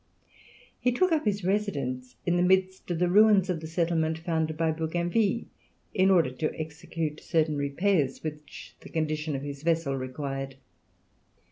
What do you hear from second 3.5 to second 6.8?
of the settlement founded by Bougainville, in order to